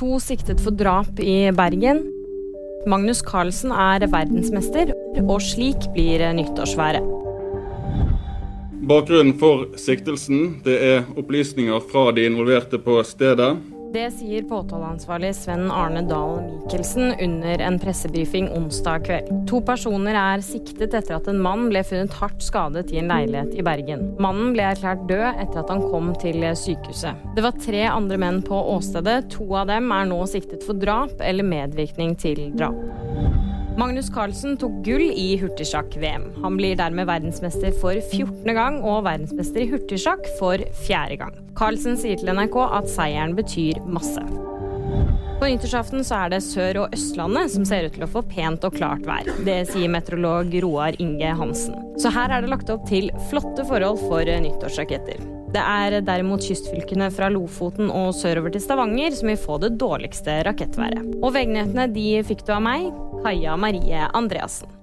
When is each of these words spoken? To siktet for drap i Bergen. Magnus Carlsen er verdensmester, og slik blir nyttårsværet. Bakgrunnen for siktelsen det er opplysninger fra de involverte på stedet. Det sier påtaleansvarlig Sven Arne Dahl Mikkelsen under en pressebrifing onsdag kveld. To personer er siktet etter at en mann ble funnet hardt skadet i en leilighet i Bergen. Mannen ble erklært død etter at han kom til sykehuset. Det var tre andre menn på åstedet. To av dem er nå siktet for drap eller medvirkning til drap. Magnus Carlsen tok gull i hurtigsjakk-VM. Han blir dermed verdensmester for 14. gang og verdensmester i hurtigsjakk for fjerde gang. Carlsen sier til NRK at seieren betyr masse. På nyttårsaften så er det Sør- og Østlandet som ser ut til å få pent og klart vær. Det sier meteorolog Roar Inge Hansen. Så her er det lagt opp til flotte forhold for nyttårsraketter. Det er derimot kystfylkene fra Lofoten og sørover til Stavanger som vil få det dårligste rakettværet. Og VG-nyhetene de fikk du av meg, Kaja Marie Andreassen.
To 0.00 0.16
siktet 0.16 0.62
for 0.64 0.72
drap 0.72 1.18
i 1.20 1.50
Bergen. 1.52 1.98
Magnus 2.88 3.18
Carlsen 3.20 3.68
er 3.68 4.06
verdensmester, 4.08 4.94
og 5.20 5.42
slik 5.44 5.90
blir 5.92 6.22
nyttårsværet. 6.38 7.04
Bakgrunnen 8.88 9.34
for 9.36 9.66
siktelsen 9.76 10.62
det 10.64 10.78
er 10.86 11.10
opplysninger 11.20 11.84
fra 11.92 12.06
de 12.16 12.24
involverte 12.30 12.80
på 12.80 12.96
stedet. 13.04 13.50
Det 13.90 14.04
sier 14.14 14.44
påtaleansvarlig 14.46 15.32
Sven 15.34 15.70
Arne 15.74 16.04
Dahl 16.06 16.44
Mikkelsen 16.44 17.14
under 17.20 17.58
en 17.58 17.78
pressebrifing 17.82 18.46
onsdag 18.54 19.02
kveld. 19.08 19.32
To 19.50 19.58
personer 19.66 20.14
er 20.14 20.44
siktet 20.46 20.94
etter 20.94 21.16
at 21.16 21.26
en 21.30 21.40
mann 21.42 21.66
ble 21.72 21.82
funnet 21.88 22.14
hardt 22.20 22.44
skadet 22.46 22.92
i 22.94 23.00
en 23.02 23.10
leilighet 23.10 23.56
i 23.58 23.66
Bergen. 23.66 24.06
Mannen 24.22 24.54
ble 24.54 24.68
erklært 24.68 25.02
død 25.10 25.42
etter 25.42 25.64
at 25.64 25.74
han 25.74 25.82
kom 25.90 26.14
til 26.22 26.46
sykehuset. 26.54 27.26
Det 27.34 27.42
var 27.42 27.58
tre 27.66 27.82
andre 27.90 28.22
menn 28.22 28.42
på 28.46 28.62
åstedet. 28.76 29.24
To 29.34 29.48
av 29.58 29.66
dem 29.74 29.90
er 29.90 30.06
nå 30.12 30.22
siktet 30.30 30.62
for 30.68 30.78
drap 30.78 31.18
eller 31.18 31.50
medvirkning 31.50 32.14
til 32.22 32.46
drap. 32.54 32.78
Magnus 33.80 34.10
Carlsen 34.12 34.58
tok 34.60 34.74
gull 34.84 35.06
i 35.08 35.38
hurtigsjakk-VM. 35.40 36.26
Han 36.42 36.56
blir 36.58 36.76
dermed 36.76 37.06
verdensmester 37.08 37.72
for 37.80 37.96
14. 37.96 38.52
gang 38.52 38.76
og 38.84 39.06
verdensmester 39.06 39.64
i 39.64 39.70
hurtigsjakk 39.70 40.26
for 40.36 40.60
fjerde 40.82 41.16
gang. 41.22 41.38
Carlsen 41.56 41.96
sier 41.96 42.20
til 42.20 42.28
NRK 42.36 42.58
at 42.66 42.90
seieren 42.92 43.32
betyr 43.38 43.80
masse. 43.88 44.20
På 45.40 45.48
nyttårsaften 45.48 46.04
så 46.04 46.26
er 46.26 46.34
det 46.34 46.42
Sør- 46.44 46.82
og 46.82 46.92
Østlandet 46.92 47.54
som 47.54 47.64
ser 47.64 47.88
ut 47.88 47.96
til 47.96 48.04
å 48.04 48.12
få 48.12 48.20
pent 48.28 48.66
og 48.68 48.76
klart 48.76 49.06
vær. 49.08 49.24
Det 49.46 49.62
sier 49.72 49.88
meteorolog 49.88 50.52
Roar 50.60 51.00
Inge 51.00 51.32
Hansen. 51.40 51.80
Så 51.96 52.12
her 52.12 52.28
er 52.28 52.44
det 52.44 52.52
lagt 52.52 52.68
opp 52.74 52.84
til 52.90 53.08
flotte 53.30 53.64
forhold 53.64 54.02
for 54.10 54.28
nyttårsraketter. 54.28 55.24
Det 55.50 55.62
er 55.64 56.02
derimot 56.04 56.44
kystfylkene 56.44 57.08
fra 57.16 57.32
Lofoten 57.32 57.88
og 57.88 58.12
sørover 58.14 58.52
til 58.52 58.62
Stavanger 58.62 59.16
som 59.16 59.32
vil 59.32 59.40
få 59.40 59.56
det 59.64 59.72
dårligste 59.80 60.42
rakettværet. 60.46 61.16
Og 61.24 61.32
VG-nyhetene 61.32 61.88
de 61.96 62.10
fikk 62.28 62.44
du 62.44 62.52
av 62.54 62.62
meg, 62.68 62.92
Kaja 63.22 63.56
Marie 63.56 64.08
Andreassen. 64.12 64.79